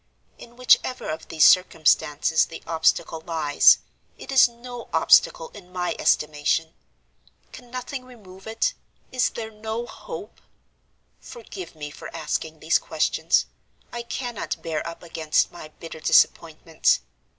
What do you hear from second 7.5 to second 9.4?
Can nothing remove it? Is